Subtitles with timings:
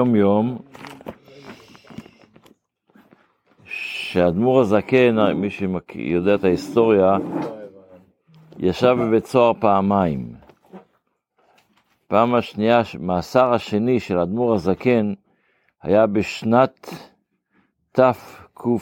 [0.00, 0.58] יום יום,
[3.64, 7.16] שהאדמו"ר הזקן, מי שיודע את ההיסטוריה,
[8.58, 10.34] ישב בבית סוהר פעמיים.
[12.08, 15.12] פעם השנייה, מאסר השני של האדמו"ר הזקן
[15.82, 16.90] היה בשנת
[17.92, 18.76] תקס"א.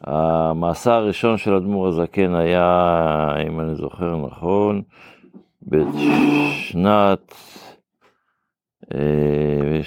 [0.00, 4.82] המאסר הראשון של האדמו"ר הזקן היה, אם אני זוכר נכון,
[5.62, 7.34] בשנת,
[8.94, 9.80] אה,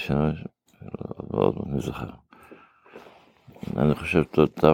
[1.32, 2.06] לא, אני זוכר,
[3.76, 4.64] אני חושב ת',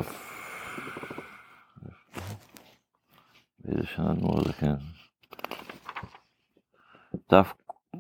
[3.64, 4.74] באיזה שנה אדמו"ר הזקן?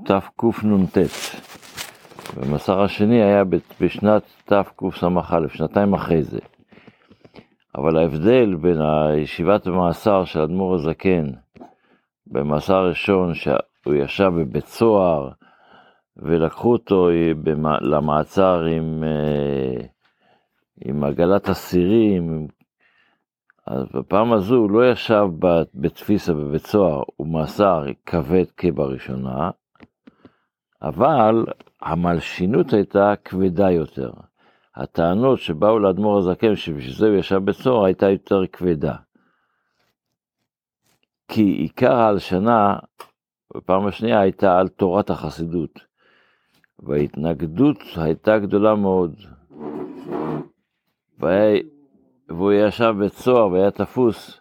[0.04, 0.98] תקנ"ט.
[2.34, 3.44] והמסר השני היה
[3.80, 6.38] בשנת תקס"א, שנתיים אחרי זה.
[7.76, 11.24] אבל ההבדל בין הישיבת המאסר של אדמו"ר הזקן
[12.26, 15.30] במאסר הראשון, שהוא ישב בבית סוהר,
[16.22, 17.08] ולקחו אותו
[17.80, 19.86] למעצר עם, אה,
[20.84, 22.48] עם עגלת אסירים,
[23.66, 25.26] אז בפעם הזו הוא לא ישב
[25.74, 29.50] בתפיסה בבית סוהר, הוא מאסר כבד כבראשונה,
[30.82, 31.46] אבל
[31.80, 34.10] המלשינות הייתה כבדה יותר.
[34.76, 38.94] הטענות שבאו לאדמו"ר הזקן, שבשביל זה הוא ישב בבית סוהר, הייתה יותר כבדה.
[41.28, 42.78] כי עיקר ההלשנה,
[43.56, 45.89] בפעם השנייה, הייתה על תורת החסידות.
[46.82, 49.14] וההתנגדות הייתה גדולה מאוד.
[51.18, 51.60] והיה,
[52.28, 54.40] והוא ישב בבית סוהר והיה תפוס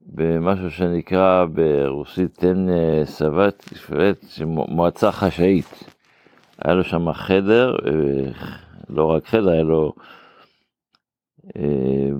[0.00, 3.68] במשהו שנקרא ברוסית תן אה, סבת,
[4.46, 5.84] מועצה חשאית.
[6.58, 8.32] היה לו שם חדר, אה,
[8.88, 9.92] לא רק חדר, היה לו
[11.56, 12.10] אה,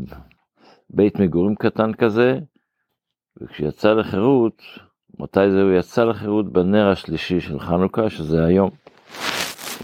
[0.90, 2.38] בית מגורים קטן כזה,
[3.40, 4.62] וכשיצא לחירות,
[5.18, 6.52] מתי זה הוא יצא לחירות?
[6.52, 8.70] בנר השלישי של חנוכה, שזה היום.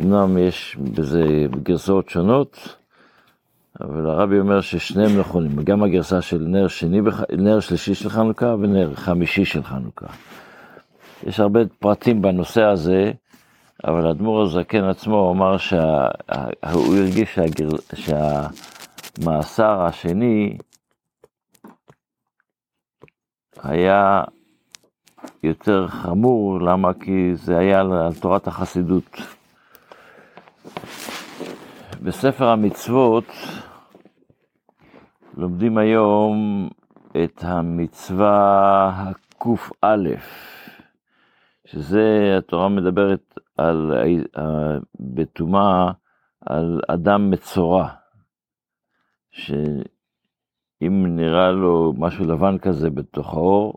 [0.01, 2.77] אמנם יש בזה גרסאות שונות,
[3.81, 7.01] אבל הרבי אומר ששניהם נכונים, גם הגרסה של נר, שני,
[7.39, 10.07] נר שלישי של חנוכה ונר חמישי של חנוכה.
[11.27, 13.13] יש הרבה פרטים בנושא הזה,
[13.85, 16.09] אבל האדמו"ר הזקן עצמו אמר שהוא שה...
[16.63, 17.69] הרגיש שהגר...
[19.19, 20.57] שהמאסר השני
[23.63, 24.23] היה
[25.43, 26.95] יותר חמור, למה?
[26.95, 29.38] כי זה היה על תורת החסידות.
[32.03, 33.25] בספר המצוות
[35.37, 36.69] לומדים היום
[37.25, 39.51] את המצווה הקא,
[41.65, 43.93] שזה התורה מדברת על,
[45.01, 45.91] בטומאה
[46.41, 47.89] על אדם מצורע,
[49.31, 53.75] שאם נראה לו משהו לבן כזה בתוך האור,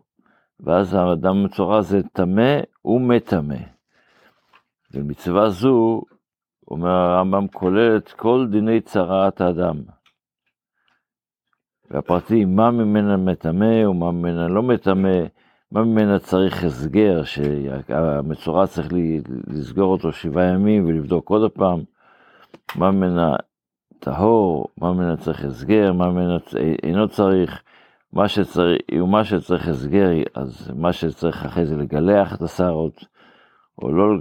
[0.60, 3.60] ואז האדם מצורע זה טמא ומטמא.
[4.94, 6.02] ומצווה זו,
[6.68, 9.76] אומר הרמב"ם, כוללת כל דיני צרעת האדם.
[11.92, 15.20] והפרטים, מה ממנה מטמא ומה ממנה לא מטמא,
[15.72, 18.88] מה ממנה צריך הסגר, שהמצורע צריך
[19.48, 21.84] לסגור אותו שבעה ימים ולבדוק עוד פעם,
[22.76, 23.36] מה ממנה
[24.00, 26.38] טהור, מה ממנה צריך הסגר, מה ממנה
[26.84, 27.64] אינו צריך,
[28.14, 33.06] מה שצריך, ומה שצריך הסגר, אז מה שצריך אחרי זה לגלח את השערות,
[33.82, 34.18] או לא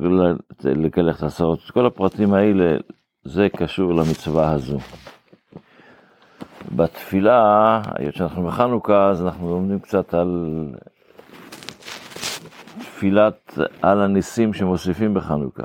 [0.65, 2.77] לגלח את השערות, כל הפרטים האלה,
[3.25, 4.79] זה קשור למצווה הזו.
[6.77, 10.57] בתפילה, היות שאנחנו בחנוכה, אז אנחנו לומדים קצת על
[12.79, 15.63] תפילת על הניסים שמוסיפים בחנוכה.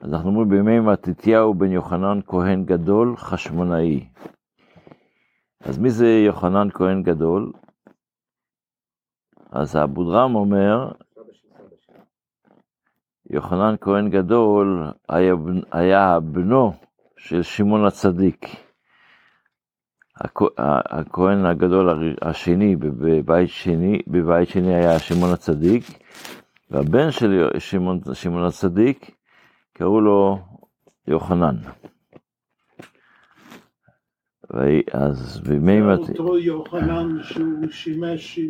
[0.00, 4.04] אז אנחנו אומרים בימי מתתיהו בן יוחנן כהן גדול חשמונאי.
[5.60, 7.52] אז מי זה יוחנן כהן גדול?
[9.52, 10.92] אז האבודרם אומר,
[13.34, 15.34] יוחנן כהן גדול היה,
[15.72, 16.72] היה בנו
[17.16, 18.46] של שמעון הצדיק.
[20.90, 25.84] הכהן הגדול השני בבית שני, בבית שני היה שמעון הצדיק,
[26.70, 27.48] והבן של
[28.14, 29.10] שמעון הצדיק
[29.72, 30.38] קראו לו
[31.08, 31.56] יוחנן.
[34.92, 35.80] אז בימי...
[35.82, 38.40] זה אותו יוחנן שהוא שימש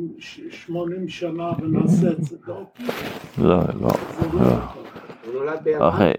[0.50, 2.62] 80 שנה ונעשה את זה, לא?
[3.38, 3.90] לא, לא.
[5.80, 6.12] אוקיי,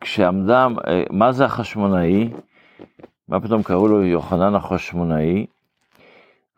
[0.00, 0.68] כשעמדה,
[1.10, 2.30] מה זה החשמונאי?
[3.28, 5.46] מה פתאום קראו לו יוחנן החשמונאי?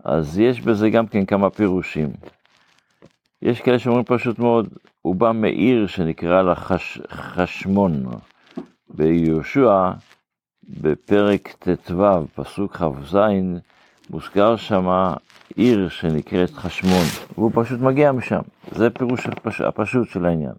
[0.05, 2.09] אז יש בזה גם כן כמה פירושים.
[3.43, 4.69] יש כאלה שאומרים פשוט מאוד,
[5.03, 8.05] הוא בא מעיר שנקרא לה חש, חשמון.
[8.89, 9.91] ביהושע
[10.81, 13.17] בפרק ט"ו, פסוק כ"ז,
[14.11, 15.15] מוזכר שמה
[15.57, 18.41] עיר שנקראת חשמון, והוא פשוט מגיע משם.
[18.73, 19.61] זה פירוש הפש...
[19.61, 20.53] הפשוט של העניין.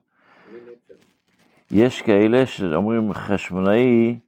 [1.72, 4.20] יש כאלה שאומרים חשמונאי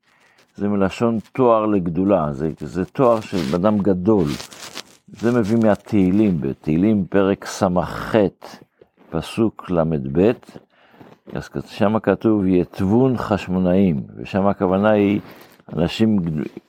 [0.56, 4.28] זה מלשון תואר לגדולה, זה, זה תואר של אדם גדול.
[5.08, 8.16] זה מביא מהתהילים, בתהילים פרק ס"ח,
[9.10, 10.32] פסוק ל"ב,
[11.34, 15.20] אז שם כתוב יתבון חשמונאים, ושם הכוונה היא
[15.74, 16.18] אנשים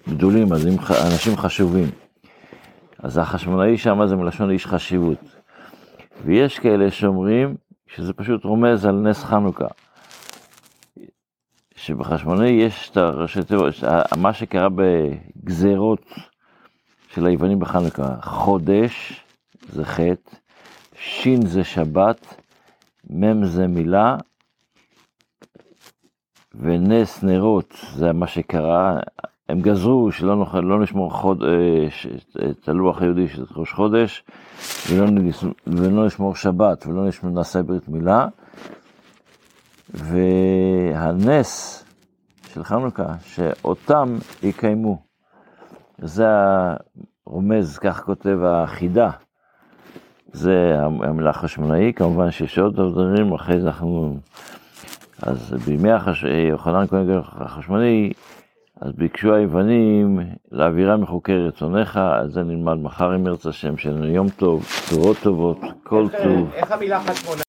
[0.08, 0.67] גדולים, אז
[1.12, 1.91] אנשים חשובים.
[2.99, 5.19] אז החשמונאי שם זה מלשון איש חשיבות.
[6.25, 7.56] ויש כאלה שאומרים
[7.87, 9.67] שזה פשוט רומז על נס חנוכה.
[11.76, 13.75] שבחשמונאי יש את הראשי תיבות,
[14.17, 16.05] מה שקרה בגזרות
[17.08, 19.25] של היוונים בחנוכה, חודש
[19.69, 20.37] זה חטא,
[20.99, 22.41] שין זה שבת,
[23.11, 24.17] מ' זה מילה,
[26.61, 29.01] ונס נרות זה מה שקרה,
[29.49, 34.25] הם גזרו שלא נוכל, לא נשמור חוד, אה, את הלוח היהודי של ראש חודש,
[34.91, 35.06] ולא,
[35.67, 38.27] ולא נשמור שבת, ולא נשמור, נעשה ברית מילה,
[39.95, 41.85] והנס
[42.53, 45.03] של חנוכה, שאותם יקיימו.
[45.99, 46.27] זה
[47.27, 49.11] הרומז, כך כותב החידה.
[50.33, 54.19] זה המילה חשמונאי, כמובן שיש עוד דברים, אחרי זה אנחנו...
[55.26, 56.25] אז בימי החש...
[56.50, 57.06] יוחנן כהן
[57.38, 58.12] החשמונאי,
[58.81, 60.21] אז ביקשו היוונים
[60.53, 65.59] להעבירה מחוקי רצונך, על זה נלמד מחר אם ירצה השם, שלנו יום טוב, צורות טובות,
[65.82, 66.50] כל טוב.
[66.55, 67.43] איך המילה חשמונאי?